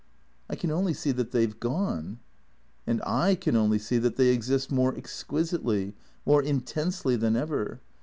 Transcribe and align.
"I 0.49 0.55
can 0.55 0.71
only 0.71 0.95
see 0.95 1.11
that 1.11 1.29
they 1.29 1.45
've 1.45 1.59
gone."" 1.59 2.17
And 2.87 3.03
I 3.05 3.35
can 3.35 3.55
only 3.55 3.77
see 3.77 3.99
that 3.99 4.15
they 4.15 4.29
exist 4.29 4.71
more 4.71 4.97
exquisitely, 4.97 5.93
more 6.25 6.41
intensely 6.41 7.15
than 7.15 7.35
ever. 7.35 7.81